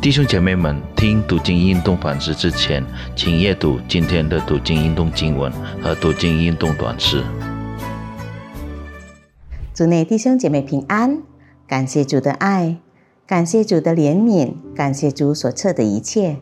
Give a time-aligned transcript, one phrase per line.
[0.00, 2.84] 弟兄姐妹们，听读经运动反思之前，
[3.16, 5.50] 请阅读今天的读经运动经文
[5.82, 7.24] 和读经运动短诗。
[9.74, 11.20] 主内弟兄姐妹平安，
[11.66, 12.76] 感谢主的爱，
[13.26, 16.36] 感谢主的怜悯，感谢主所赐的一切。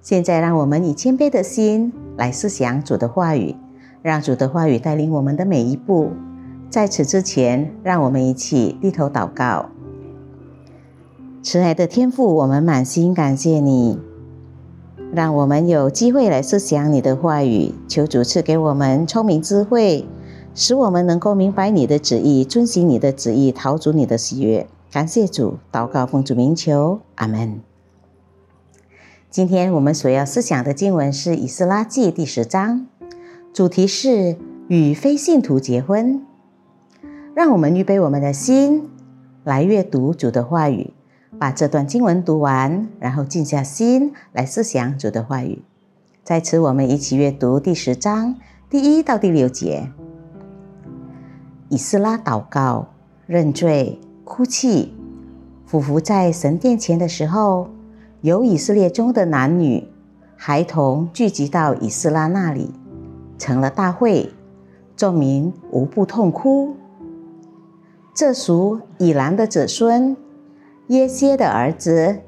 [0.00, 3.54] 现在，让我们以谦卑的心来思想主的话语，
[4.00, 6.14] 让主的话语带领我们的每一步。
[6.70, 9.68] 在此之前，让我们一起低头祷告。
[11.44, 13.98] 慈爱的天父，我们满心感谢你，
[15.12, 17.74] 让我们有机会来思想你的话语。
[17.86, 20.06] 求主赐给我们聪明智慧。
[20.54, 24.66] 使我们能够明白你的旨意，遵行你的旨意，逃出你的喜悦。
[24.90, 27.60] 感谢主，祷告奉主名求，阿门。
[29.28, 32.86] 今天我们所要思想的经文是《以斯拉记》第十章，
[33.52, 34.38] 主题是
[34.68, 36.24] 与非信徒结婚。
[37.34, 38.88] 让我们预备我们的心
[39.44, 40.94] 来阅读主的话语，
[41.44, 45.62] 把这段经文读完，然后静下心来思想主的话语。
[46.22, 48.36] 在此，我们一起阅读第十章
[48.70, 49.90] 第一到第六节。
[51.68, 52.88] 以斯拉祷告、
[53.26, 54.94] 认罪、哭泣，
[55.66, 57.68] 俯伏在神殿前的时候，
[58.22, 59.86] 有以色列中的男女、
[60.36, 62.72] 孩童聚集到以斯拉那里，
[63.36, 64.32] 成了大会，
[64.96, 66.74] 众民无不痛哭。
[68.14, 70.16] 这属以兰的子孙
[70.88, 72.18] 耶歇的儿子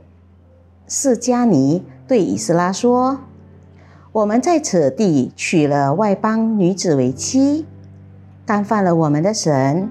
[0.89, 3.19] 释迦尼对以斯拉说
[4.13, 7.67] ：“我们在此地娶了外邦女子为妻。”
[8.47, 9.91] 干犯了我们的神，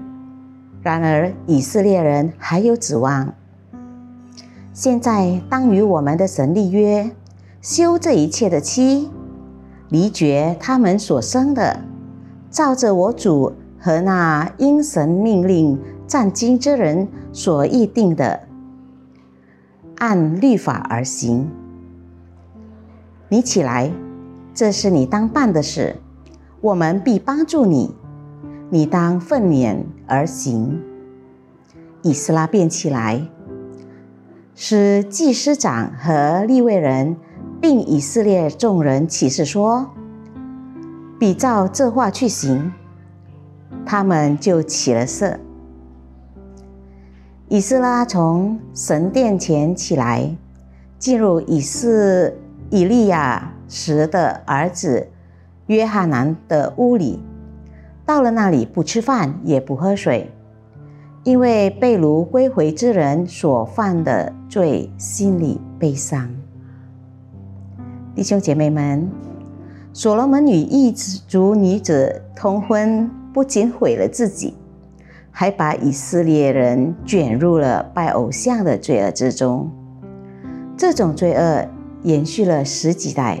[0.82, 3.34] 然而以色列人还有指望。
[4.72, 7.10] 现在当与我们的神立约，
[7.60, 9.10] 休这一切的妻，
[9.90, 11.80] 离绝他们所生的，
[12.50, 18.40] 照着我主和那因神命令战经之人所议定的，
[19.98, 21.50] 按律法而行。
[23.28, 23.90] 你起来，
[24.54, 25.96] 这是你当办的事，
[26.60, 27.94] 我们必帮助你。
[28.70, 30.82] 你当奋勉而行。
[32.02, 33.28] 以斯拉便起来，
[34.54, 37.16] 使祭司长和利未人，
[37.60, 39.90] 并以色列众人起誓说
[41.18, 42.72] ：“比照这话去行。”
[43.84, 45.38] 他们就起了色。
[47.48, 50.28] 以斯拉从神殿前起来，
[50.98, 52.36] 进入以斯
[52.70, 55.06] 以利亚时的儿子
[55.68, 57.20] 约翰南的屋里。
[58.04, 60.28] 到了那里，不吃饭，也不喝水，
[61.22, 66.28] 因为被掳归回之人所犯的罪，心里悲伤。
[68.16, 69.08] 弟兄姐妹们，
[69.92, 74.54] 所罗门与异族女子通婚，不仅毁了自己，
[75.38, 79.70] 还把以色列人卷入了拜偶像的罪恶之中。
[80.78, 81.68] 这种罪恶
[82.04, 83.38] 延续了十几代，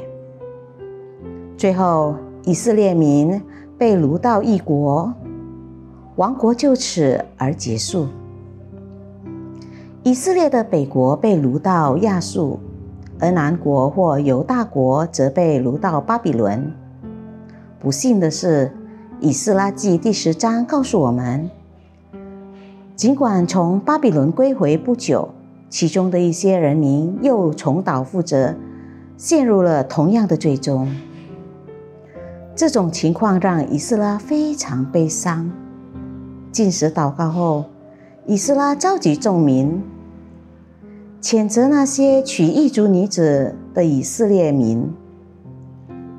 [1.56, 2.14] 最后
[2.44, 3.40] 以色列民。
[3.78, 5.12] 被掳到异国，
[6.16, 8.08] 王国就此而结束。
[10.02, 12.58] 以色列的北国被掳到亚述，
[13.20, 16.72] 而南国或犹大国则被掳到巴比伦。
[17.78, 18.68] 不幸的是，
[19.20, 21.50] 《以斯拉记》第十章告诉我们，
[22.96, 25.28] 尽管从巴比伦归回不久，
[25.68, 28.54] 其中的一些人民又重蹈覆辙，
[29.18, 30.88] 陷入了同样的罪中。
[32.54, 35.52] 这种情况让以斯拉非常悲伤。
[36.50, 37.66] 进食祷告后，
[38.24, 39.82] 以斯拉召集众民，
[41.20, 44.90] 谴责那些娶异族女子的以色列民。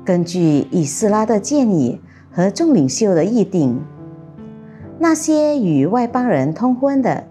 [0.04, 2.00] 根据以斯拉的建议
[2.30, 3.80] 和众领袖的议定，
[4.98, 7.24] 那些与外邦人通婚的，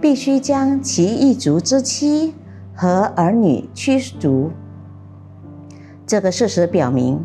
[0.00, 2.32] 必须将其异族之妻
[2.74, 4.50] 和儿女驱逐。
[6.06, 7.20] 这个事实表明。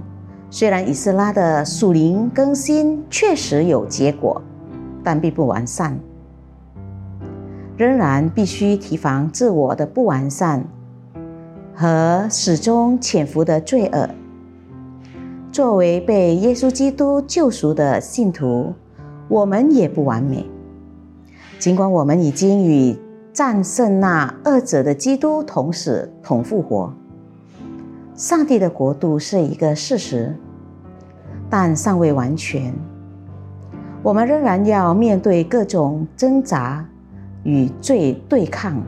[0.54, 4.42] 虽然以斯拉的属灵更新确实有结果，
[5.02, 5.98] 但并不完善，
[7.78, 10.66] 仍然必须提防自我的不完善
[11.74, 14.10] 和始终潜伏的罪恶。
[15.54, 18.74] 作为被耶稣基督救赎的信徒，
[19.32, 20.46] 我们也不完美。
[21.58, 22.94] 尽管我们已经与
[23.32, 26.94] 战胜那二者的基督同死同复活。
[28.14, 30.36] 上帝的国度是一个事实，
[31.50, 32.74] 但尚未完全。
[34.04, 36.86] 我们仍然要面对各种挣扎
[37.44, 38.84] 与罪对抗，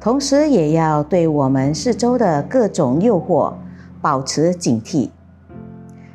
[0.00, 3.52] 同时也要对我们四周的各种诱惑
[4.00, 5.10] 保持警惕，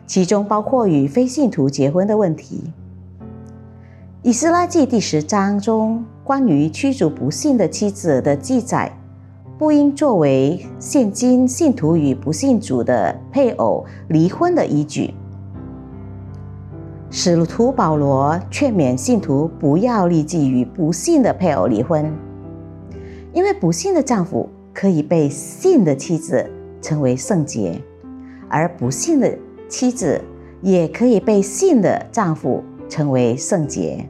[0.08, 2.72] 其中包括与非信徒结婚的问题。
[4.26, 8.90] 以斯拉记第十章中关于驱逐不幸的妻子的记载，
[9.60, 15.14] 不应作为现今信徒与不信主的配偶离婚的依据。
[17.10, 22.10] 使徒保罗劝勉信徒不要立即与不信的配偶离婚，
[23.34, 26.50] 因为不信的丈夫可以被信的妻子
[26.82, 27.78] 称为圣洁，
[28.48, 29.38] 而不信的
[29.68, 30.22] 妻子
[30.62, 34.08] 也可以被信的丈夫称为圣洁。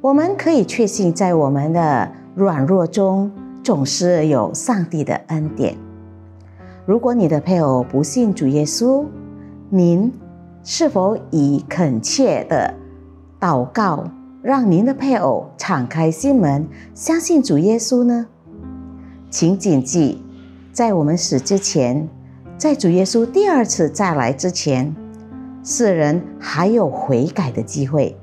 [0.00, 3.30] 我们可以确信，在我们的软弱中，
[3.62, 5.76] 总是有上帝的恩典。
[6.86, 9.04] 如果你的配偶不信主耶稣，
[9.68, 10.12] 您。
[10.62, 12.74] 是否以恳切的
[13.40, 14.04] 祷告，
[14.42, 18.26] 让您的配偶敞开心门，相信主耶稣呢？
[19.30, 20.22] 请谨记，
[20.70, 22.06] 在我们死之前，
[22.58, 24.94] 在主耶稣第二次再来之前，
[25.64, 28.14] 世人还有悔改的机会。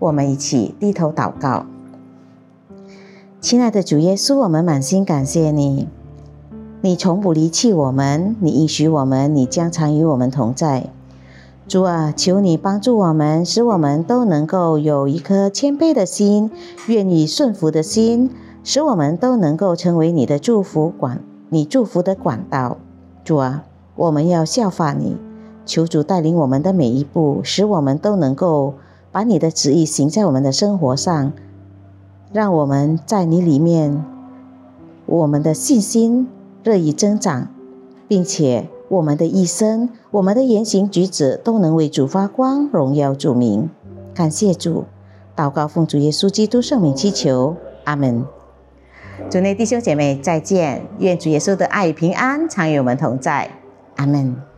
[0.00, 1.66] 我们一起低头祷告，
[3.38, 5.88] 亲爱的主耶稣，我们满心感谢你。
[6.80, 10.88] 你从不离弃我们，你应许我们，你将常与我们同在。
[11.68, 16.50] 主啊，求你帮助我们，使我们都能够有一颗谦卑的心，
[16.86, 18.30] 愿意顺服的心，
[18.64, 21.20] 使我们都能够成为你的祝福管，
[21.50, 22.78] 你祝福的管道。
[23.22, 23.64] 主啊，
[23.96, 25.18] 我们要效法你，
[25.66, 28.76] 求主带领我们的每一步，使我们都能够
[29.12, 31.32] 把你的旨意行在我们的生活上，
[32.32, 34.04] 让我们在你里面，
[35.06, 36.28] 我们的信心。
[36.62, 37.48] 日益增长，
[38.06, 43.70] 并且我们的一生、我们的言行举止都能为主发光、荣耀主名。
[44.12, 44.84] 感谢主，
[45.34, 48.26] 祷告奉主耶稣基督圣名祈求，阿门。
[49.30, 53.50] 主内弟兄姐妹再见，愿主耶稣的爱与平安常与我们同在，
[53.96, 54.49] 阿门。